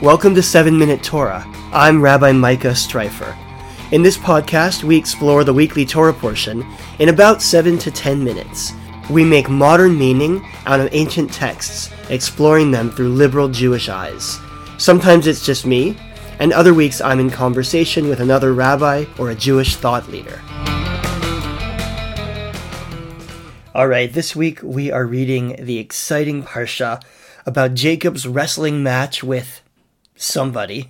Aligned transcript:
Welcome 0.00 0.36
to 0.36 0.42
7 0.42 0.78
Minute 0.78 1.02
Torah. 1.02 1.44
I'm 1.72 2.00
Rabbi 2.00 2.30
Micah 2.30 2.68
Streifer. 2.68 3.36
In 3.90 4.02
this 4.02 4.16
podcast, 4.16 4.84
we 4.84 4.96
explore 4.96 5.42
the 5.42 5.52
weekly 5.52 5.84
Torah 5.84 6.12
portion 6.12 6.64
in 7.00 7.08
about 7.08 7.42
7 7.42 7.76
to 7.78 7.90
10 7.90 8.22
minutes. 8.22 8.72
We 9.10 9.24
make 9.24 9.48
modern 9.48 9.98
meaning 9.98 10.46
out 10.64 10.78
of 10.78 10.88
ancient 10.92 11.32
texts, 11.32 11.90
exploring 12.08 12.70
them 12.70 12.90
through 12.90 13.08
liberal 13.08 13.48
Jewish 13.48 13.88
eyes. 13.88 14.38
Sometimes 14.78 15.26
it's 15.26 15.44
just 15.44 15.66
me, 15.66 15.96
and 16.38 16.52
other 16.52 16.72
weeks 16.72 17.00
I'm 17.00 17.18
in 17.18 17.30
conversation 17.30 18.08
with 18.08 18.20
another 18.20 18.54
rabbi 18.54 19.06
or 19.18 19.30
a 19.30 19.34
Jewish 19.34 19.76
thought 19.76 20.08
leader. 20.08 20.40
All 23.76 23.88
right, 23.88 24.10
this 24.10 24.34
week 24.34 24.60
we 24.62 24.90
are 24.90 25.04
reading 25.04 25.54
the 25.58 25.76
exciting 25.76 26.42
Parsha 26.42 27.02
about 27.44 27.74
Jacob's 27.74 28.26
wrestling 28.26 28.82
match 28.82 29.22
with 29.22 29.60
somebody, 30.14 30.88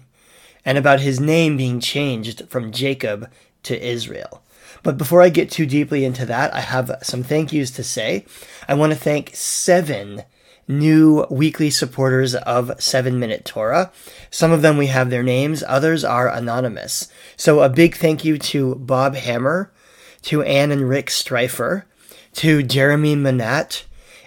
and 0.64 0.78
about 0.78 1.00
his 1.00 1.18
name 1.18 1.56
being 1.56 1.80
changed 1.80 2.48
from 2.48 2.70
Jacob 2.70 3.28
to 3.64 3.84
Israel. 3.84 4.40
But 4.84 4.98
before 4.98 5.20
I 5.20 5.30
get 5.30 5.50
too 5.50 5.66
deeply 5.66 6.04
into 6.04 6.24
that, 6.26 6.54
I 6.54 6.60
have 6.60 6.96
some 7.02 7.24
thank 7.24 7.52
yous 7.52 7.72
to 7.72 7.82
say. 7.82 8.24
I 8.68 8.74
want 8.74 8.92
to 8.92 8.98
thank 8.98 9.34
seven 9.34 10.22
new 10.68 11.26
weekly 11.28 11.70
supporters 11.70 12.36
of 12.36 12.70
7 12.80 13.18
Minute 13.18 13.44
Torah. 13.44 13.90
Some 14.30 14.52
of 14.52 14.62
them 14.62 14.76
we 14.76 14.86
have 14.86 15.10
their 15.10 15.24
names, 15.24 15.64
others 15.66 16.04
are 16.04 16.28
anonymous. 16.28 17.10
So 17.36 17.62
a 17.62 17.68
big 17.68 17.96
thank 17.96 18.24
you 18.24 18.38
to 18.38 18.76
Bob 18.76 19.16
Hammer, 19.16 19.72
to 20.22 20.44
Ann 20.44 20.70
and 20.70 20.88
Rick 20.88 21.08
Streifer, 21.08 21.82
to 22.36 22.62
Jeremy 22.62 23.16
Manat, 23.16 23.84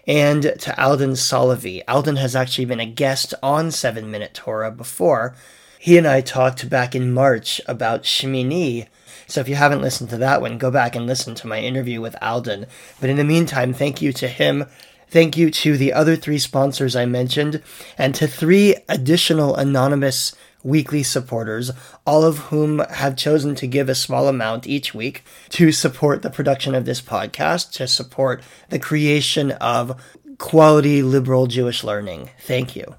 and 0.07 0.55
to 0.59 0.83
Alden 0.83 1.11
Solovy. 1.11 1.83
Alden 1.87 2.15
has 2.15 2.35
actually 2.35 2.65
been 2.65 2.79
a 2.79 2.85
guest 2.85 3.35
on 3.43 3.69
7 3.69 4.09
Minute 4.09 4.33
Torah 4.33 4.71
before. 4.71 5.35
He 5.77 5.95
and 5.95 6.07
I 6.07 6.21
talked 6.21 6.67
back 6.71 6.95
in 6.95 7.13
March 7.13 7.61
about 7.67 8.03
Shmini. 8.03 8.87
So 9.27 9.41
if 9.41 9.47
you 9.47 9.53
haven't 9.53 9.83
listened 9.83 10.09
to 10.09 10.17
that 10.17 10.41
one, 10.41 10.57
go 10.57 10.71
back 10.71 10.95
and 10.95 11.05
listen 11.05 11.35
to 11.35 11.47
my 11.47 11.59
interview 11.59 12.01
with 12.01 12.15
Alden. 12.19 12.65
But 12.99 13.11
in 13.11 13.17
the 13.17 13.23
meantime, 13.23 13.73
thank 13.73 14.01
you 14.01 14.11
to 14.13 14.27
him. 14.27 14.65
Thank 15.09 15.37
you 15.37 15.51
to 15.51 15.77
the 15.77 15.93
other 15.93 16.15
three 16.15 16.39
sponsors 16.39 16.95
I 16.95 17.05
mentioned, 17.05 17.61
and 17.95 18.15
to 18.15 18.27
three 18.27 18.75
additional 18.87 19.55
anonymous 19.55 20.35
weekly 20.63 21.03
supporters, 21.03 21.71
all 22.05 22.23
of 22.23 22.37
whom 22.49 22.79
have 22.79 23.15
chosen 23.15 23.55
to 23.55 23.67
give 23.67 23.89
a 23.89 23.95
small 23.95 24.27
amount 24.27 24.67
each 24.67 24.93
week 24.93 25.23
to 25.49 25.71
support 25.71 26.21
the 26.21 26.29
production 26.29 26.75
of 26.75 26.85
this 26.85 27.01
podcast, 27.01 27.71
to 27.71 27.87
support 27.87 28.41
the 28.69 28.79
creation 28.79 29.51
of 29.51 30.01
quality 30.37 31.01
liberal 31.01 31.47
Jewish 31.47 31.83
learning. 31.83 32.29
Thank 32.41 32.75
you. 32.75 32.95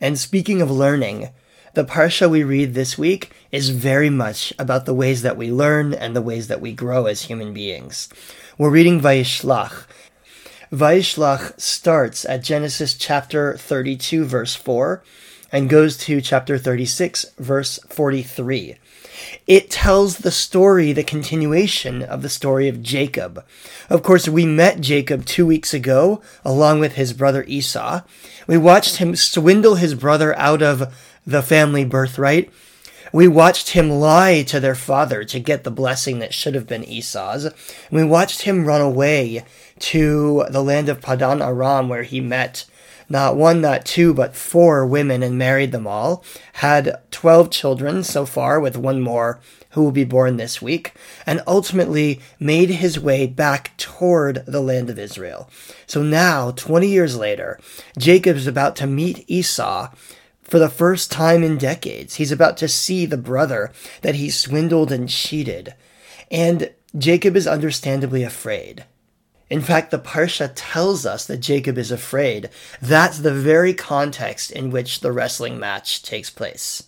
And 0.00 0.18
speaking 0.18 0.62
of 0.62 0.70
learning, 0.70 1.30
the 1.74 1.84
parsha 1.84 2.28
we 2.28 2.42
read 2.42 2.74
this 2.74 2.98
week 2.98 3.30
is 3.52 3.68
very 3.68 4.10
much 4.10 4.52
about 4.58 4.86
the 4.86 4.94
ways 4.94 5.22
that 5.22 5.36
we 5.36 5.52
learn 5.52 5.94
and 5.94 6.16
the 6.16 6.22
ways 6.22 6.48
that 6.48 6.60
we 6.60 6.72
grow 6.72 7.06
as 7.06 7.22
human 7.22 7.54
beings. 7.54 8.08
We're 8.58 8.70
reading 8.70 9.00
Vayishlach. 9.00 9.86
Vayishlach 10.72 11.60
starts 11.60 12.24
at 12.24 12.42
Genesis 12.42 12.94
chapter 12.94 13.56
32 13.56 14.24
verse 14.24 14.54
4 14.54 15.02
and 15.52 15.68
goes 15.68 15.96
to 15.96 16.20
chapter 16.20 16.58
36, 16.58 17.26
verse 17.38 17.78
43. 17.88 18.76
It 19.46 19.70
tells 19.70 20.18
the 20.18 20.30
story, 20.30 20.92
the 20.92 21.02
continuation 21.02 22.02
of 22.02 22.22
the 22.22 22.28
story 22.28 22.68
of 22.68 22.82
Jacob. 22.82 23.44
Of 23.88 24.02
course, 24.02 24.28
we 24.28 24.46
met 24.46 24.80
Jacob 24.80 25.26
two 25.26 25.46
weeks 25.46 25.74
ago, 25.74 26.22
along 26.44 26.80
with 26.80 26.94
his 26.94 27.12
brother 27.12 27.44
Esau. 27.46 28.02
We 28.46 28.56
watched 28.56 28.96
him 28.96 29.16
swindle 29.16 29.74
his 29.74 29.94
brother 29.94 30.36
out 30.38 30.62
of 30.62 30.94
the 31.26 31.42
family 31.42 31.84
birthright. 31.84 32.50
We 33.12 33.26
watched 33.26 33.70
him 33.70 33.90
lie 33.90 34.42
to 34.44 34.60
their 34.60 34.76
father 34.76 35.24
to 35.24 35.40
get 35.40 35.64
the 35.64 35.70
blessing 35.70 36.20
that 36.20 36.32
should 36.32 36.54
have 36.54 36.68
been 36.68 36.84
Esau's. 36.84 37.52
We 37.90 38.04
watched 38.04 38.42
him 38.42 38.66
run 38.66 38.80
away 38.80 39.44
to 39.80 40.44
the 40.48 40.62
land 40.62 40.88
of 40.88 41.00
Padan 41.00 41.42
Aram, 41.42 41.88
where 41.88 42.04
he 42.04 42.20
met 42.20 42.66
not 43.10 43.36
one, 43.36 43.60
not 43.60 43.84
two, 43.84 44.14
but 44.14 44.36
four 44.36 44.86
women 44.86 45.22
and 45.22 45.36
married 45.36 45.72
them 45.72 45.86
all, 45.86 46.24
had 46.54 46.98
12 47.10 47.50
children 47.50 48.04
so 48.04 48.24
far, 48.24 48.60
with 48.60 48.76
one 48.76 49.00
more 49.00 49.40
who 49.70 49.82
will 49.82 49.92
be 49.92 50.04
born 50.04 50.36
this 50.36 50.62
week, 50.62 50.94
and 51.26 51.42
ultimately 51.46 52.20
made 52.38 52.70
his 52.70 52.98
way 52.98 53.26
back 53.26 53.76
toward 53.76 54.44
the 54.46 54.60
land 54.60 54.88
of 54.88 54.98
Israel. 54.98 55.50
So 55.86 56.02
now, 56.02 56.52
20 56.52 56.88
years 56.88 57.16
later, 57.16 57.58
Jacob 57.98 58.36
is 58.36 58.46
about 58.46 58.76
to 58.76 58.86
meet 58.86 59.24
Esau 59.28 59.90
for 60.42 60.58
the 60.58 60.68
first 60.68 61.12
time 61.12 61.42
in 61.42 61.58
decades. 61.58 62.16
He's 62.16 62.32
about 62.32 62.56
to 62.58 62.68
see 62.68 63.06
the 63.06 63.16
brother 63.16 63.72
that 64.02 64.16
he 64.16 64.30
swindled 64.30 64.90
and 64.90 65.08
cheated. 65.08 65.74
And 66.30 66.72
Jacob 66.96 67.36
is 67.36 67.46
understandably 67.46 68.24
afraid. 68.24 68.84
In 69.50 69.60
fact, 69.60 69.90
the 69.90 69.98
Parsha 69.98 70.52
tells 70.54 71.04
us 71.04 71.26
that 71.26 71.38
Jacob 71.38 71.76
is 71.76 71.90
afraid. 71.90 72.48
That's 72.80 73.18
the 73.18 73.34
very 73.34 73.74
context 73.74 74.52
in 74.52 74.70
which 74.70 75.00
the 75.00 75.10
wrestling 75.10 75.58
match 75.58 76.02
takes 76.02 76.30
place. 76.30 76.84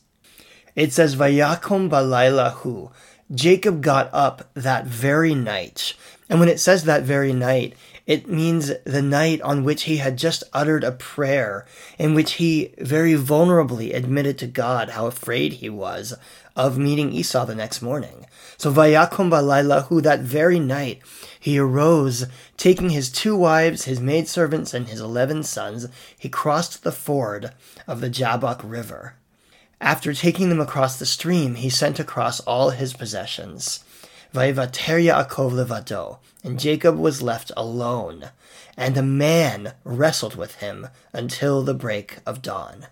It 0.77 0.93
says, 0.93 1.17
Vayakom 1.17 1.91
balayla 1.91 2.53
hu. 2.53 2.93
Jacob 3.35 3.83
got 3.83 4.09
up 4.13 4.49
that 4.55 4.87
very 4.87 5.35
night. 5.35 5.95
And 6.29 6.39
when 6.39 6.49
it 6.49 6.61
says 6.61 6.85
that 6.85 7.03
very 7.03 7.33
night, 7.33 7.75
it 8.07 8.29
means 8.29 8.73
the 8.85 9.03
night 9.03 9.41
on 9.43 9.65
which 9.65 9.85
he 9.85 9.99
had 9.99 10.17
just 10.17 10.45
uttered 10.53 10.83
a 10.85 10.93
prayer 10.93 11.67
in 11.99 12.15
which 12.15 12.35
he 12.35 12.75
very 12.79 13.15
vulnerably 13.15 13.95
admitted 13.95 14.39
to 14.39 14.47
God 14.47 14.91
how 14.91 15.07
afraid 15.07 15.55
he 15.55 15.69
was 15.69 16.15
of 16.57 16.79
meeting 16.79 17.13
Esau 17.13 17.45
the 17.45 17.55
next 17.55 17.81
morning. 17.81 18.27
So 18.57 18.73
Vayakom 18.73 19.31
balayla 19.31 19.87
hu, 19.87 20.01
that 20.01 20.21
very 20.21 20.59
night, 20.59 21.01
he 21.43 21.59
arose, 21.59 22.27
taking 22.57 22.91
his 22.91 23.11
two 23.11 23.35
wives, 23.35 23.87
his 23.87 23.99
maidservants, 23.99 24.73
and 24.73 24.87
his 24.87 25.01
eleven 25.01 25.43
sons, 25.43 25.89
he 26.17 26.29
crossed 26.29 26.85
the 26.85 26.93
ford 26.93 27.51
of 27.89 28.01
the 28.01 28.09
Jabbok 28.09 28.61
River. 28.63 29.17
After 29.81 30.15
taking 30.15 30.51
them 30.51 30.61
across 30.61 31.01
the 31.01 31.05
stream, 31.05 31.57
he 31.57 31.69
sent 31.69 31.99
across 31.99 32.39
all 32.39 32.71
his 32.71 32.93
possessions. 32.93 33.83
Vaivater 34.33 35.03
Yaakov 35.05 35.51
levado, 35.51 36.21
and 36.45 36.61
Jacob 36.61 36.97
was 36.97 37.23
left 37.23 37.51
alone, 37.57 38.31
and 38.77 38.97
a 38.97 39.03
man 39.03 39.75
wrestled 39.83 40.37
with 40.37 40.61
him 40.61 40.87
until 41.13 41.65
the 41.65 41.75
break 41.75 42.19
of 42.25 42.41
dawn. 42.41 42.87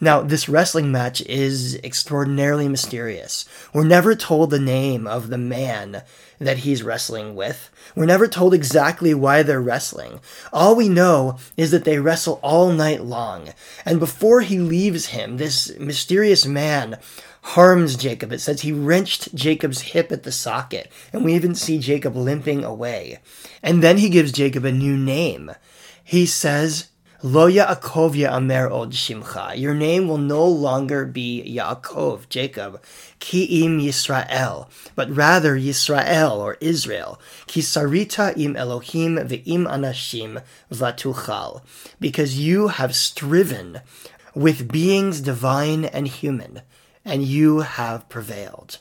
Now, 0.00 0.22
this 0.22 0.48
wrestling 0.48 0.92
match 0.92 1.20
is 1.22 1.74
extraordinarily 1.82 2.68
mysterious. 2.68 3.44
We're 3.72 3.84
never 3.84 4.14
told 4.14 4.50
the 4.50 4.60
name 4.60 5.08
of 5.08 5.28
the 5.28 5.38
man 5.38 6.02
that 6.38 6.58
he's 6.58 6.84
wrestling 6.84 7.34
with. 7.34 7.68
We're 7.96 8.06
never 8.06 8.28
told 8.28 8.54
exactly 8.54 9.12
why 9.12 9.42
they're 9.42 9.60
wrestling. 9.60 10.20
All 10.52 10.76
we 10.76 10.88
know 10.88 11.38
is 11.56 11.72
that 11.72 11.84
they 11.84 11.98
wrestle 11.98 12.38
all 12.44 12.70
night 12.70 13.02
long. 13.02 13.48
And 13.84 13.98
before 13.98 14.42
he 14.42 14.60
leaves 14.60 15.06
him, 15.06 15.36
this 15.36 15.76
mysterious 15.78 16.46
man 16.46 16.98
harms 17.42 17.96
Jacob. 17.96 18.30
It 18.30 18.40
says 18.40 18.60
he 18.60 18.72
wrenched 18.72 19.34
Jacob's 19.34 19.80
hip 19.80 20.12
at 20.12 20.22
the 20.22 20.30
socket, 20.30 20.92
and 21.12 21.24
we 21.24 21.34
even 21.34 21.56
see 21.56 21.78
Jacob 21.78 22.14
limping 22.14 22.62
away. 22.62 23.18
And 23.64 23.82
then 23.82 23.98
he 23.98 24.10
gives 24.10 24.30
Jacob 24.30 24.64
a 24.64 24.70
new 24.70 24.96
name. 24.96 25.50
He 26.04 26.24
says, 26.24 26.88
Lo 27.20 27.50
Yaakov 27.50 28.14
Amer 28.30 28.70
od 28.70 28.92
Shimcha. 28.92 29.58
Your 29.58 29.74
name 29.74 30.06
will 30.06 30.18
no 30.18 30.44
longer 30.46 31.04
be 31.04 31.42
Yaakov, 31.44 32.28
Jacob, 32.28 32.80
Ki 33.18 33.64
im 33.64 33.80
Yisrael, 33.80 34.68
but 34.94 35.10
rather 35.10 35.58
Yisrael 35.58 36.36
or 36.36 36.56
Israel. 36.60 37.20
Ki 37.48 37.60
sarita 37.60 38.38
im 38.38 38.54
Elohim 38.54 39.16
ve'im 39.16 39.66
anashim 39.66 40.40
vatuchal. 40.70 41.62
Because 41.98 42.38
you 42.38 42.68
have 42.68 42.94
striven 42.94 43.80
with 44.36 44.70
beings 44.70 45.20
divine 45.20 45.86
and 45.86 46.06
human, 46.06 46.62
and 47.04 47.24
you 47.24 47.62
have 47.62 48.08
prevailed. 48.08 48.78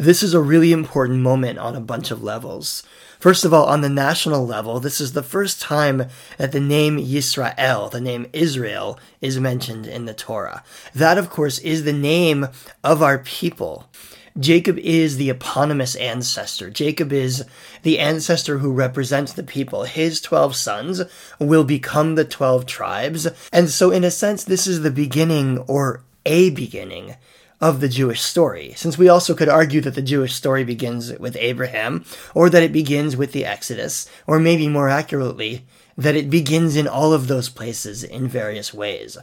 This 0.00 0.22
is 0.22 0.32
a 0.32 0.40
really 0.40 0.72
important 0.72 1.20
moment 1.20 1.58
on 1.58 1.76
a 1.76 1.80
bunch 1.80 2.10
of 2.10 2.22
levels. 2.22 2.82
First 3.18 3.44
of 3.44 3.52
all, 3.52 3.66
on 3.66 3.82
the 3.82 3.90
national 3.90 4.46
level, 4.46 4.80
this 4.80 4.98
is 4.98 5.12
the 5.12 5.22
first 5.22 5.60
time 5.60 6.06
that 6.38 6.52
the 6.52 6.58
name 6.58 6.96
Yisrael, 6.96 7.90
the 7.90 8.00
name 8.00 8.26
Israel, 8.32 8.98
is 9.20 9.38
mentioned 9.38 9.86
in 9.86 10.06
the 10.06 10.14
Torah. 10.14 10.64
That, 10.94 11.18
of 11.18 11.28
course, 11.28 11.58
is 11.58 11.84
the 11.84 11.92
name 11.92 12.48
of 12.82 13.02
our 13.02 13.18
people. 13.18 13.90
Jacob 14.38 14.78
is 14.78 15.18
the 15.18 15.28
eponymous 15.28 15.94
ancestor. 15.96 16.70
Jacob 16.70 17.12
is 17.12 17.44
the 17.82 17.98
ancestor 17.98 18.56
who 18.56 18.72
represents 18.72 19.34
the 19.34 19.42
people. 19.42 19.84
His 19.84 20.22
12 20.22 20.56
sons 20.56 21.02
will 21.38 21.64
become 21.64 22.14
the 22.14 22.24
12 22.24 22.64
tribes. 22.64 23.28
And 23.52 23.68
so, 23.68 23.90
in 23.90 24.04
a 24.04 24.10
sense, 24.10 24.44
this 24.44 24.66
is 24.66 24.80
the 24.80 24.90
beginning 24.90 25.58
or 25.58 26.02
a 26.24 26.48
beginning 26.48 27.16
of 27.60 27.80
the 27.80 27.88
Jewish 27.88 28.22
story, 28.22 28.72
since 28.76 28.96
we 28.96 29.08
also 29.08 29.34
could 29.34 29.48
argue 29.48 29.80
that 29.82 29.94
the 29.94 30.02
Jewish 30.02 30.34
story 30.34 30.64
begins 30.64 31.12
with 31.18 31.36
Abraham, 31.36 32.04
or 32.34 32.48
that 32.48 32.62
it 32.62 32.72
begins 32.72 33.16
with 33.16 33.32
the 33.32 33.44
Exodus, 33.44 34.08
or 34.26 34.38
maybe 34.38 34.66
more 34.66 34.88
accurately, 34.88 35.66
that 35.96 36.16
it 36.16 36.30
begins 36.30 36.76
in 36.76 36.88
all 36.88 37.12
of 37.12 37.28
those 37.28 37.50
places 37.50 38.02
in 38.02 38.26
various 38.26 38.72
ways. 38.72 39.18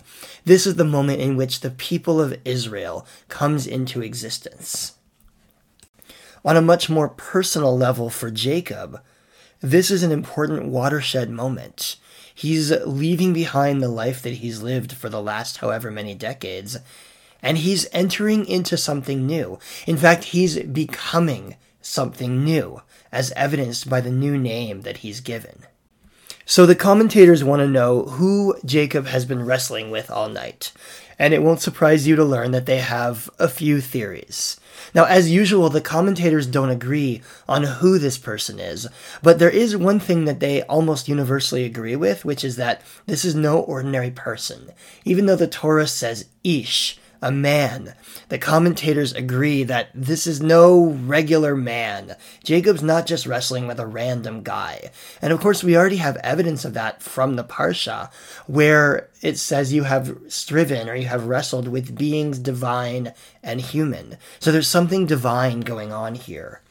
This 0.45 0.67
is 0.67 0.75
the 0.75 0.85
moment 0.85 1.19
in 1.19 1.35
which 1.35 1.61
the 1.61 1.71
people 1.71 2.21
of 2.21 2.39
Israel 2.45 3.07
comes 3.27 3.65
into 3.65 4.03
existence. 4.03 4.93
On 6.45 6.55
a 6.55 6.61
much 6.61 6.89
more 6.89 7.09
personal 7.09 7.75
level 7.75 8.11
for 8.11 8.29
Jacob, 8.29 9.01
this 9.59 9.89
is 9.89 10.03
an 10.03 10.11
important 10.11 10.65
watershed 10.65 11.31
moment. 11.31 11.95
He's 12.33 12.69
leaving 12.85 13.33
behind 13.33 13.81
the 13.81 13.89
life 13.89 14.21
that 14.21 14.35
he's 14.35 14.61
lived 14.61 14.93
for 14.93 15.09
the 15.09 15.21
last 15.21 15.57
however 15.57 15.89
many 15.89 16.13
decades, 16.13 16.77
and 17.41 17.57
he's 17.57 17.87
entering 17.91 18.45
into 18.45 18.77
something 18.77 19.25
new. 19.25 19.59
In 19.85 19.97
fact, 19.97 20.25
he's 20.25 20.59
becoming 20.59 21.55
something 21.81 22.43
new, 22.43 22.81
as 23.11 23.31
evidenced 23.31 23.89
by 23.89 24.01
the 24.01 24.11
new 24.11 24.37
name 24.37 24.81
that 24.81 24.97
he's 24.97 25.21
given. 25.21 25.65
So 26.49 26.65
the 26.65 26.75
commentators 26.75 27.43
want 27.43 27.59
to 27.59 27.67
know 27.67 28.03
who 28.03 28.55
Jacob 28.63 29.07
has 29.07 29.25
been 29.25 29.45
wrestling 29.45 29.91
with 29.91 30.09
all 30.09 30.29
night, 30.29 30.71
and 31.19 31.33
it 31.33 31.43
won't 31.43 31.59
surprise 31.59 32.07
you 32.07 32.15
to 32.15 32.23
learn 32.23 32.51
that 32.51 32.65
they 32.65 32.77
have 32.77 33.29
a 33.37 33.49
few 33.49 33.81
theories. 33.81 34.57
Now, 34.93 35.03
as 35.03 35.29
usual, 35.29 35.69
the 35.69 35.81
commentators 35.81 36.47
don't 36.47 36.69
agree 36.69 37.21
on 37.49 37.63
who 37.63 37.99
this 37.99 38.17
person 38.17 38.59
is, 38.59 38.87
but 39.21 39.39
there 39.39 39.49
is 39.49 39.75
one 39.75 39.99
thing 39.99 40.23
that 40.23 40.39
they 40.39 40.61
almost 40.63 41.09
universally 41.09 41.65
agree 41.65 41.97
with, 41.97 42.23
which 42.23 42.45
is 42.45 42.55
that 42.55 42.81
this 43.07 43.25
is 43.25 43.35
no 43.35 43.59
ordinary 43.59 44.11
person. 44.11 44.71
Even 45.03 45.25
though 45.25 45.35
the 45.35 45.47
Torah 45.47 45.87
says 45.87 46.29
Ish, 46.45 46.97
a 47.21 47.31
man. 47.31 47.93
The 48.29 48.37
commentators 48.37 49.13
agree 49.13 49.63
that 49.63 49.89
this 49.93 50.27
is 50.27 50.41
no 50.41 50.85
regular 50.85 51.55
man. 51.55 52.15
Jacob's 52.43 52.83
not 52.83 53.05
just 53.05 53.25
wrestling 53.25 53.67
with 53.67 53.79
a 53.79 53.87
random 53.87 54.43
guy. 54.43 54.91
And 55.21 55.33
of 55.33 55.39
course, 55.39 55.63
we 55.63 55.75
already 55.75 55.97
have 55.97 56.17
evidence 56.17 56.65
of 56.65 56.73
that 56.73 57.01
from 57.01 57.35
the 57.35 57.43
Parsha, 57.43 58.11
where 58.45 59.09
it 59.21 59.37
says 59.37 59.73
you 59.73 59.83
have 59.83 60.17
striven 60.27 60.89
or 60.89 60.95
you 60.95 61.07
have 61.07 61.25
wrestled 61.25 61.67
with 61.67 61.97
beings 61.97 62.39
divine 62.39 63.13
and 63.41 63.61
human. 63.61 64.17
So 64.39 64.51
there's 64.51 64.67
something 64.67 65.05
divine 65.05 65.61
going 65.61 65.91
on 65.91 66.15
here. 66.15 66.61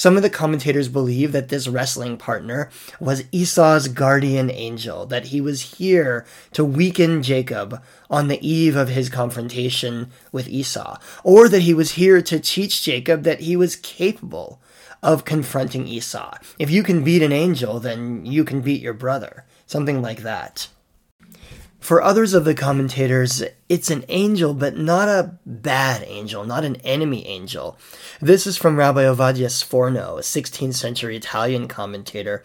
Some 0.00 0.16
of 0.16 0.22
the 0.22 0.30
commentators 0.30 0.88
believe 0.88 1.32
that 1.32 1.50
this 1.50 1.68
wrestling 1.68 2.16
partner 2.16 2.70
was 3.00 3.24
Esau's 3.32 3.86
guardian 3.86 4.50
angel, 4.50 5.04
that 5.04 5.26
he 5.26 5.42
was 5.42 5.76
here 5.76 6.24
to 6.54 6.64
weaken 6.64 7.22
Jacob 7.22 7.82
on 8.08 8.28
the 8.28 8.40
eve 8.40 8.76
of 8.76 8.88
his 8.88 9.10
confrontation 9.10 10.10
with 10.32 10.48
Esau, 10.48 10.96
or 11.22 11.50
that 11.50 11.60
he 11.60 11.74
was 11.74 11.90
here 11.92 12.22
to 12.22 12.40
teach 12.40 12.82
Jacob 12.82 13.24
that 13.24 13.40
he 13.40 13.56
was 13.56 13.76
capable 13.76 14.62
of 15.02 15.26
confronting 15.26 15.86
Esau. 15.86 16.34
If 16.58 16.70
you 16.70 16.82
can 16.82 17.04
beat 17.04 17.22
an 17.22 17.32
angel, 17.32 17.78
then 17.78 18.24
you 18.24 18.42
can 18.42 18.62
beat 18.62 18.80
your 18.80 18.94
brother. 18.94 19.44
Something 19.66 20.00
like 20.00 20.22
that. 20.22 20.68
For 21.90 22.00
others 22.00 22.34
of 22.34 22.44
the 22.44 22.54
commentators, 22.54 23.42
it's 23.68 23.90
an 23.90 24.04
angel, 24.08 24.54
but 24.54 24.76
not 24.76 25.08
a 25.08 25.34
bad 25.44 26.04
angel, 26.06 26.44
not 26.44 26.64
an 26.64 26.76
enemy 26.84 27.26
angel. 27.26 27.76
This 28.20 28.46
is 28.46 28.56
from 28.56 28.76
Rabbi 28.76 29.02
Ovadia 29.02 29.48
Sforno, 29.48 30.16
a 30.16 30.22
16th 30.22 30.74
century 30.74 31.16
Italian 31.16 31.66
commentator. 31.66 32.44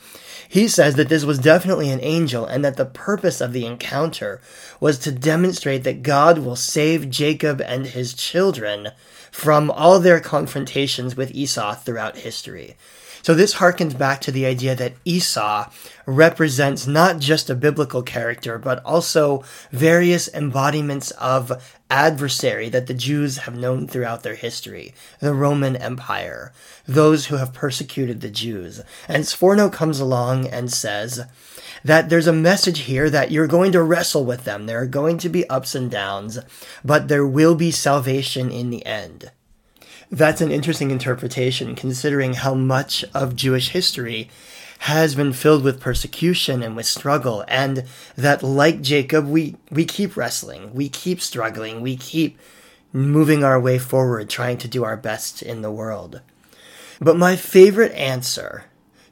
He 0.50 0.68
says 0.68 0.95
that 0.95 1.09
this 1.09 1.25
was 1.25 1.38
definitely 1.38 1.92
an 1.92 2.00
angel 2.01 2.44
and 2.44 2.65
that 2.65 2.75
the 2.75 2.88
purpose 2.88 3.39
of 3.39 3.53
the 3.53 3.68
encounter 3.68 4.42
was 4.80 4.97
to 4.97 5.12
demonstrate 5.12 5.83
that 5.83 6.01
God 6.01 6.39
will 6.39 6.56
save 6.56 7.12
Jacob 7.12 7.62
and 7.62 7.86
his 7.86 8.15
children 8.15 8.94
from 9.30 9.69
all 9.69 10.00
their 10.00 10.19
confrontations 10.19 11.15
with 11.15 11.36
Esau 11.36 11.75
throughout 11.75 12.18
history. 12.18 12.77
So 13.25 13.33
this 13.33 13.56
harkens 13.56 13.98
back 13.98 14.22
to 14.22 14.31
the 14.31 14.45
idea 14.45 14.75
that 14.75 14.94
Esau 15.04 15.72
represents 16.06 16.86
not 16.86 17.18
just 17.18 17.50
a 17.50 17.56
biblical 17.56 18.04
character, 18.04 18.60
but 18.60 18.86
also 18.86 19.44
various 19.72 20.27
embodiments 20.27 21.10
of 21.10 21.51
adversary 21.89 22.69
that 22.69 22.86
the 22.86 22.94
Jews 22.94 23.38
have 23.38 23.57
known 23.57 23.88
throughout 23.88 24.22
their 24.22 24.36
history, 24.36 24.94
the 25.22 25.33
Roman 25.33 25.75
Empire, 25.75 26.54
those 26.86 27.25
who 27.25 27.38
have 27.38 27.51
persecuted 27.51 28.22
the 28.22 28.30
Jews. 28.30 28.81
And 29.07 29.24
Sforno 29.24 29.74
comes 29.74 30.00
along 30.00 30.45
and 30.48 30.71
says, 30.71 31.25
that 31.83 32.10
there's 32.10 32.28
a 32.28 32.33
message 32.33 32.81
here 32.81 33.10
that 33.10 33.31
you're 33.31 33.48
going 33.48 33.71
to 33.71 33.81
wrestle 33.81 34.24
with 34.24 34.44
them. 34.44 34.68
There 34.68 34.83
are 34.83 34.86
going 34.86 35.18
to 35.18 35.30
be 35.30 35.50
ups 35.50 35.74
and 35.74 35.89
downs, 35.89 36.38
but 36.83 37.07
there 37.07 37.25
will 37.25 37.56
be 37.56 37.71
salvation 37.71 38.51
in 38.51 38.69
the 38.69 38.86
end 38.86 39.31
that's 40.12 40.42
an 40.42 40.52
interesting 40.52 40.92
interpretation 40.92 41.75
considering 41.75 42.34
how 42.34 42.54
much 42.54 43.04
of 43.13 43.36
Jewish 43.36 43.69
history 43.69 44.30
has 44.80 45.16
been 45.16 45.34
filled 45.34 45.63
with 45.63 45.80
persecution 45.80 46.62
and 46.62 46.75
with 46.75 46.86
struggle 46.86 47.44
and 47.48 47.86
that 48.16 48.44
like 48.44 48.81
Jacob 48.81 49.28
we 49.28 49.56
we 49.72 49.86
keep 49.86 50.16
wrestling 50.16 50.74
we 50.74 50.90
keep 50.90 51.22
struggling 51.22 51.81
we 51.81 51.96
keep 51.96 52.38
moving 52.92 53.44
our 53.44 53.60
way 53.60 53.80
forward 53.80 54.30
trying 54.30 54.57
to 54.57 54.68
do 54.68 54.84
our 54.84 54.98
best 54.98 55.42
in 55.42 55.62
the 55.62 55.72
world. 55.72 56.22
But 57.02 57.18
my 57.18 57.36
favorite 57.36 57.92
answer 57.94 58.66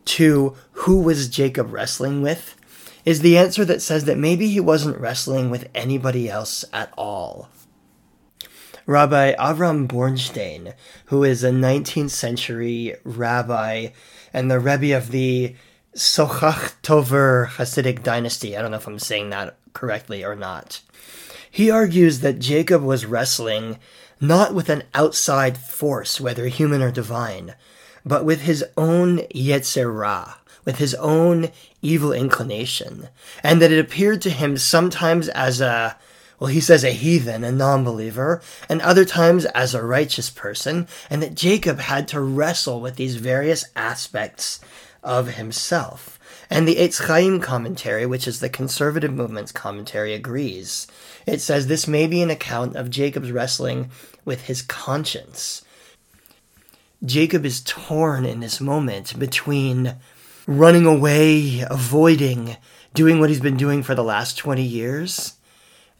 to 0.05 0.55
who 0.71 1.01
was 1.01 1.27
Jacob 1.27 1.71
wrestling 1.71 2.21
with 2.21 2.55
is 3.03 3.19
the 3.19 3.37
answer 3.37 3.65
that 3.65 3.81
says 3.81 4.05
that 4.05 4.17
maybe 4.17 4.47
he 4.47 4.59
wasn't 4.59 4.97
wrestling 4.97 5.49
with 5.49 5.69
anybody 5.75 6.29
else 6.29 6.63
at 6.71 6.93
all 6.97 7.49
Rabbi 8.85 9.33
Avram 9.35 9.87
Bornstein, 9.87 10.73
who 11.05 11.23
is 11.23 11.43
a 11.43 11.51
19th 11.51 12.09
century 12.09 12.95
rabbi 13.05 13.87
and 14.33 14.51
the 14.51 14.59
Rebbe 14.59 14.95
of 14.97 15.11
the 15.11 15.55
Sochatchover 15.95 17.47
Hasidic 17.51 18.03
dynasty. 18.03 18.57
I 18.57 18.61
don't 18.61 18.71
know 18.71 18.77
if 18.77 18.87
I'm 18.87 18.99
saying 18.99 19.29
that 19.29 19.55
correctly 19.73 20.25
or 20.25 20.35
not. 20.35 20.81
He 21.49 21.71
argues 21.71 22.19
that 22.19 22.39
Jacob 22.39 22.83
was 22.83 23.05
wrestling 23.05 23.77
not 24.19 24.53
with 24.53 24.69
an 24.69 24.83
outside 24.93 25.57
force, 25.57 26.19
whether 26.19 26.47
human 26.47 26.81
or 26.81 26.91
divine, 26.91 27.55
but 28.05 28.25
with 28.25 28.41
his 28.41 28.65
own 28.75 29.19
Yetzer 29.33 29.93
Hara, 29.93 30.37
with 30.65 30.79
his 30.79 30.93
own 30.95 31.51
evil 31.81 32.11
inclination, 32.11 33.07
and 33.43 33.61
that 33.61 33.71
it 33.71 33.79
appeared 33.79 34.21
to 34.23 34.29
him 34.29 34.57
sometimes 34.57 35.29
as 35.29 35.61
a 35.61 35.95
well, 36.43 36.51
he 36.51 36.59
says 36.59 36.83
a 36.83 36.89
heathen, 36.89 37.45
a 37.45 37.53
non 37.53 37.85
believer, 37.85 38.41
and 38.67 38.81
other 38.81 39.05
times 39.05 39.45
as 39.45 39.73
a 39.73 39.81
righteous 39.81 40.29
person, 40.29 40.89
and 41.09 41.23
that 41.23 41.35
Jacob 41.35 41.79
had 41.79 42.05
to 42.09 42.19
wrestle 42.19 42.81
with 42.81 42.97
these 42.97 43.15
various 43.15 43.63
aspects 43.77 44.59
of 45.01 45.35
himself. 45.35 46.19
And 46.49 46.67
the 46.67 46.75
Eitz 46.75 47.07
Chaim 47.07 47.39
commentary, 47.39 48.05
which 48.05 48.27
is 48.27 48.41
the 48.41 48.49
conservative 48.49 49.13
movement's 49.13 49.53
commentary, 49.53 50.13
agrees. 50.13 50.85
It 51.25 51.39
says 51.39 51.67
this 51.67 51.87
may 51.87 52.07
be 52.07 52.21
an 52.21 52.29
account 52.29 52.75
of 52.75 52.89
Jacob's 52.89 53.31
wrestling 53.31 53.89
with 54.25 54.47
his 54.47 54.61
conscience. 54.61 55.63
Jacob 57.05 57.45
is 57.45 57.61
torn 57.61 58.25
in 58.25 58.41
this 58.41 58.59
moment 58.59 59.17
between 59.17 59.95
running 60.45 60.85
away, 60.85 61.63
avoiding, 61.69 62.57
doing 62.93 63.21
what 63.21 63.29
he's 63.29 63.39
been 63.39 63.55
doing 63.55 63.81
for 63.81 63.95
the 63.95 64.03
last 64.03 64.37
20 64.37 64.61
years, 64.61 65.35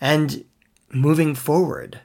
and 0.03 0.43
moving 0.91 1.33
forward, 1.33 2.01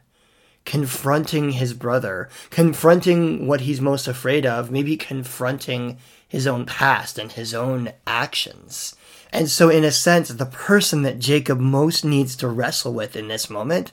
confronting 0.64 1.50
his 1.50 1.74
brother, 1.74 2.28
confronting 2.48 3.48
what 3.48 3.62
he's 3.62 3.80
most 3.80 4.06
afraid 4.06 4.46
of, 4.46 4.70
maybe 4.70 4.96
confronting 4.96 5.98
his 6.28 6.46
own 6.46 6.64
past 6.64 7.18
and 7.18 7.32
his 7.32 7.52
own 7.52 7.90
actions. 8.06 8.94
And 9.32 9.50
so, 9.50 9.68
in 9.68 9.82
a 9.82 9.90
sense, 9.90 10.28
the 10.28 10.46
person 10.46 11.02
that 11.02 11.18
Jacob 11.18 11.58
most 11.58 12.04
needs 12.04 12.36
to 12.36 12.46
wrestle 12.46 12.94
with 12.94 13.16
in 13.16 13.26
this 13.26 13.50
moment 13.50 13.90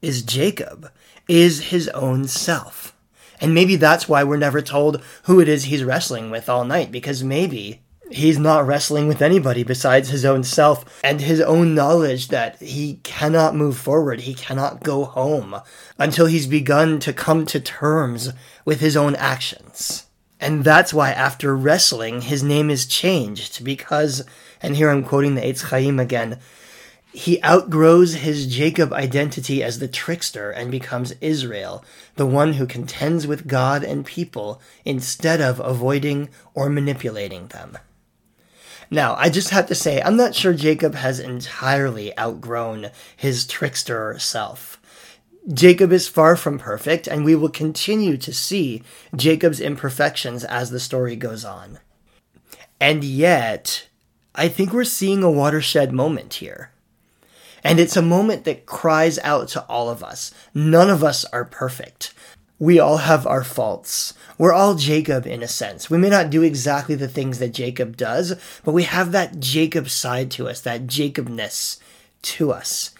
is 0.00 0.22
Jacob, 0.22 0.90
is 1.28 1.64
his 1.64 1.88
own 1.88 2.26
self. 2.26 2.96
And 3.42 3.52
maybe 3.52 3.76
that's 3.76 4.08
why 4.08 4.24
we're 4.24 4.38
never 4.38 4.62
told 4.62 5.02
who 5.24 5.38
it 5.38 5.48
is 5.48 5.64
he's 5.64 5.84
wrestling 5.84 6.30
with 6.30 6.48
all 6.48 6.64
night, 6.64 6.90
because 6.90 7.22
maybe 7.22 7.82
he's 8.10 8.38
not 8.38 8.66
wrestling 8.66 9.08
with 9.08 9.22
anybody 9.22 9.62
besides 9.62 10.08
his 10.08 10.24
own 10.24 10.44
self 10.44 10.84
and 11.02 11.20
his 11.20 11.40
own 11.40 11.74
knowledge 11.74 12.28
that 12.28 12.60
he 12.60 13.00
cannot 13.02 13.54
move 13.54 13.76
forward, 13.76 14.20
he 14.20 14.34
cannot 14.34 14.82
go 14.82 15.04
home 15.04 15.56
until 15.98 16.26
he's 16.26 16.46
begun 16.46 16.98
to 17.00 17.12
come 17.12 17.46
to 17.46 17.60
terms 17.60 18.32
with 18.64 18.80
his 18.80 18.96
own 18.96 19.14
actions. 19.16 20.06
And 20.40 20.64
that's 20.64 20.92
why 20.92 21.10
after 21.10 21.56
wrestling, 21.56 22.22
his 22.22 22.42
name 22.42 22.68
is 22.68 22.86
changed 22.86 23.64
because, 23.64 24.24
and 24.60 24.76
here 24.76 24.90
I'm 24.90 25.04
quoting 25.04 25.34
the 25.34 25.40
Eitz 25.40 25.62
Chaim 25.62 25.98
again, 25.98 26.38
he 27.12 27.40
outgrows 27.44 28.14
his 28.14 28.48
Jacob 28.48 28.92
identity 28.92 29.62
as 29.62 29.78
the 29.78 29.86
trickster 29.86 30.50
and 30.50 30.70
becomes 30.70 31.14
Israel, 31.20 31.84
the 32.16 32.26
one 32.26 32.54
who 32.54 32.66
contends 32.66 33.24
with 33.24 33.46
God 33.46 33.84
and 33.84 34.04
people 34.04 34.60
instead 34.84 35.40
of 35.40 35.60
avoiding 35.60 36.28
or 36.54 36.68
manipulating 36.68 37.46
them. 37.46 37.78
Now, 38.90 39.14
I 39.16 39.28
just 39.28 39.50
have 39.50 39.66
to 39.66 39.74
say, 39.74 40.00
I'm 40.02 40.16
not 40.16 40.34
sure 40.34 40.52
Jacob 40.52 40.94
has 40.94 41.20
entirely 41.20 42.16
outgrown 42.18 42.90
his 43.16 43.46
trickster 43.46 44.18
self. 44.18 44.80
Jacob 45.52 45.92
is 45.92 46.08
far 46.08 46.36
from 46.36 46.58
perfect, 46.58 47.06
and 47.06 47.24
we 47.24 47.34
will 47.34 47.50
continue 47.50 48.16
to 48.16 48.32
see 48.32 48.82
Jacob's 49.14 49.60
imperfections 49.60 50.42
as 50.44 50.70
the 50.70 50.80
story 50.80 51.16
goes 51.16 51.44
on. 51.44 51.78
And 52.80 53.04
yet, 53.04 53.88
I 54.34 54.48
think 54.48 54.72
we're 54.72 54.84
seeing 54.84 55.22
a 55.22 55.30
watershed 55.30 55.92
moment 55.92 56.34
here. 56.34 56.70
And 57.62 57.80
it's 57.80 57.96
a 57.96 58.02
moment 58.02 58.44
that 58.44 58.66
cries 58.66 59.18
out 59.20 59.48
to 59.48 59.62
all 59.64 59.88
of 59.88 60.04
us. 60.04 60.32
None 60.52 60.90
of 60.90 61.02
us 61.02 61.24
are 61.26 61.44
perfect. 61.44 62.12
We 62.58 62.78
all 62.78 62.98
have 62.98 63.26
our 63.26 63.44
faults. 63.44 64.14
We're 64.38 64.52
all 64.52 64.74
Jacob 64.74 65.26
in 65.26 65.42
a 65.42 65.48
sense. 65.48 65.90
We 65.90 65.98
may 65.98 66.08
not 66.08 66.30
do 66.30 66.42
exactly 66.42 66.94
the 66.94 67.08
things 67.08 67.38
that 67.38 67.52
Jacob 67.52 67.96
does, 67.96 68.34
but 68.64 68.72
we 68.72 68.84
have 68.84 69.12
that 69.12 69.40
Jacob 69.40 69.90
side 69.90 70.30
to 70.32 70.48
us, 70.48 70.60
that 70.60 70.86
Jacobness 70.86 71.78
to 72.22 72.52
us 72.52 72.94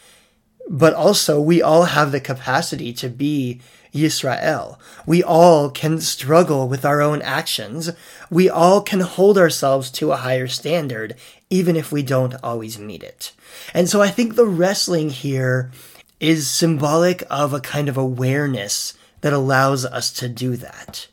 but 0.68 0.94
also 0.94 1.40
we 1.40 1.62
all 1.62 1.84
have 1.84 2.12
the 2.12 2.20
capacity 2.20 2.92
to 2.94 3.08
be 3.08 3.60
Yisrael. 3.92 4.78
We 5.06 5.22
all 5.22 5.70
can 5.70 6.00
struggle 6.00 6.68
with 6.68 6.84
our 6.84 7.00
own 7.00 7.22
actions. 7.22 7.90
We 8.30 8.48
all 8.48 8.80
can 8.80 9.00
hold 9.00 9.38
ourselves 9.38 9.90
to 9.92 10.12
a 10.12 10.16
higher 10.16 10.48
standard, 10.48 11.14
even 11.48 11.76
if 11.76 11.92
we 11.92 12.02
don't 12.02 12.34
always 12.42 12.78
meet 12.78 13.02
it. 13.02 13.32
And 13.72 13.88
so 13.88 14.02
I 14.02 14.08
think 14.08 14.34
the 14.34 14.46
wrestling 14.46 15.10
here 15.10 15.70
is 16.18 16.50
symbolic 16.50 17.22
of 17.30 17.52
a 17.52 17.60
kind 17.60 17.88
of 17.88 17.96
awareness 17.96 18.94
that 19.24 19.32
allows 19.32 19.86
us 19.86 20.12
to 20.12 20.28
do 20.28 20.54
that. 20.54 21.06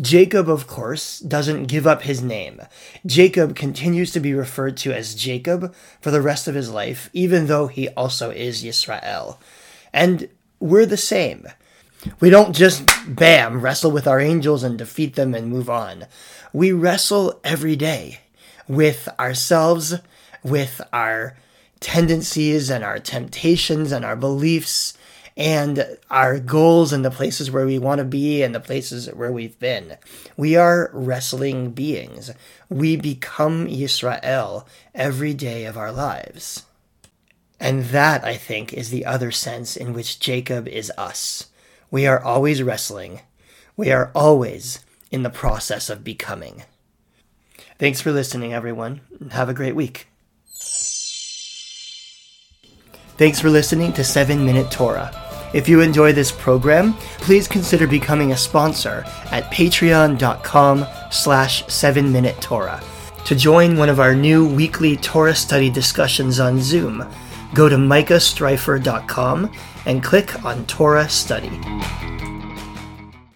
Jacob, 0.00 0.48
of 0.48 0.66
course, 0.66 1.18
doesn't 1.20 1.66
give 1.66 1.86
up 1.86 2.00
his 2.00 2.22
name. 2.22 2.62
Jacob 3.04 3.54
continues 3.54 4.10
to 4.10 4.20
be 4.20 4.32
referred 4.32 4.78
to 4.78 4.90
as 4.90 5.14
Jacob 5.14 5.74
for 6.00 6.10
the 6.10 6.22
rest 6.22 6.48
of 6.48 6.54
his 6.54 6.70
life, 6.70 7.10
even 7.12 7.46
though 7.46 7.66
he 7.66 7.90
also 7.90 8.30
is 8.30 8.64
Yisrael. 8.64 9.36
And 9.92 10.30
we're 10.60 10.86
the 10.86 10.96
same. 10.96 11.46
We 12.20 12.30
don't 12.30 12.56
just, 12.56 12.88
bam, 13.06 13.60
wrestle 13.60 13.90
with 13.90 14.06
our 14.06 14.18
angels 14.18 14.62
and 14.62 14.78
defeat 14.78 15.14
them 15.14 15.34
and 15.34 15.48
move 15.48 15.68
on. 15.68 16.06
We 16.54 16.72
wrestle 16.72 17.38
every 17.44 17.76
day 17.76 18.20
with 18.66 19.10
ourselves, 19.20 19.96
with 20.42 20.80
our 20.90 21.36
tendencies 21.80 22.70
and 22.70 22.82
our 22.82 22.98
temptations 22.98 23.92
and 23.92 24.06
our 24.06 24.16
beliefs 24.16 24.96
and 25.36 25.98
our 26.10 26.38
goals 26.38 26.92
and 26.92 27.04
the 27.04 27.10
places 27.10 27.50
where 27.50 27.66
we 27.66 27.78
want 27.78 27.98
to 27.98 28.04
be 28.04 28.42
and 28.42 28.54
the 28.54 28.60
places 28.60 29.08
where 29.08 29.32
we've 29.32 29.58
been. 29.58 29.96
We 30.36 30.56
are 30.56 30.90
wrestling 30.92 31.70
beings. 31.72 32.30
We 32.68 32.96
become 32.96 33.66
Israel 33.66 34.66
every 34.94 35.34
day 35.34 35.64
of 35.64 35.76
our 35.76 35.90
lives. 35.90 36.64
And 37.58 37.84
that, 37.86 38.24
I 38.24 38.36
think, 38.36 38.72
is 38.72 38.90
the 38.90 39.06
other 39.06 39.30
sense 39.30 39.76
in 39.76 39.92
which 39.92 40.20
Jacob 40.20 40.68
is 40.68 40.92
us. 40.96 41.48
We 41.90 42.06
are 42.06 42.22
always 42.22 42.62
wrestling. 42.62 43.20
We 43.76 43.90
are 43.90 44.10
always 44.14 44.80
in 45.10 45.22
the 45.22 45.30
process 45.30 45.90
of 45.90 46.04
becoming. 46.04 46.64
Thanks 47.78 48.00
for 48.00 48.12
listening, 48.12 48.52
everyone. 48.52 49.00
Have 49.32 49.48
a 49.48 49.54
great 49.54 49.74
week. 49.74 50.08
Thanks 53.16 53.40
for 53.40 53.48
listening 53.48 53.92
to 53.92 54.04
7 54.04 54.44
Minute 54.44 54.70
Torah. 54.70 55.23
If 55.54 55.68
you 55.68 55.80
enjoy 55.80 56.12
this 56.12 56.32
program, 56.32 56.94
please 57.18 57.46
consider 57.46 57.86
becoming 57.86 58.32
a 58.32 58.36
sponsor 58.36 59.04
at 59.30 59.52
patreon.com 59.52 60.84
slash 61.12 61.64
7 61.68 62.12
Minute 62.12 62.40
Torah. 62.40 62.82
To 63.26 63.36
join 63.36 63.78
one 63.78 63.88
of 63.88 64.00
our 64.00 64.14
new 64.14 64.46
weekly 64.46 64.96
Torah 64.96 65.34
study 65.34 65.70
discussions 65.70 66.40
on 66.40 66.60
Zoom, 66.60 67.08
go 67.54 67.68
to 67.68 67.76
micahstreifer.com 67.76 69.52
and 69.86 70.02
click 70.02 70.44
on 70.44 70.66
Torah 70.66 71.08
Study. 71.08 71.60